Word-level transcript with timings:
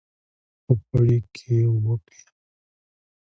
په 0.65 0.73
پړي 0.87 1.19
کې 1.35 1.55
وپېله. 1.85 2.31